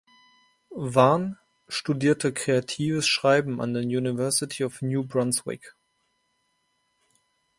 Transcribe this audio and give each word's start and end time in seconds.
Vaughan 0.71 1.37
studierte 1.67 2.33
Kreatives 2.33 3.07
Schreiben 3.07 3.61
an 3.61 3.75
der 3.75 3.83
University 3.83 4.63
of 4.65 4.81
New 4.81 5.03
Brunswick. 5.05 5.75